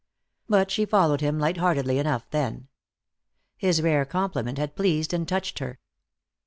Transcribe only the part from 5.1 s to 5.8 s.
and touched her.